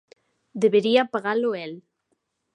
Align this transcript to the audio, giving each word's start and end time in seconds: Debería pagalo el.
Debería 0.61 1.11
pagalo 1.13 1.51
el. 1.65 1.73